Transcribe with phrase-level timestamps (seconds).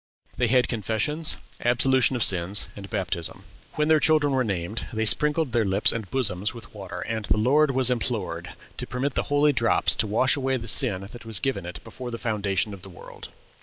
[0.37, 3.43] They had confessions, absolution of sins, and baptism.
[3.73, 7.37] When their children were named, they sprinkled their lips and bosoms with water, and "the
[7.37, 11.39] Lord was implored to permit the holy drops to wash away the sin that was
[11.39, 13.27] given it before the foundation of the world."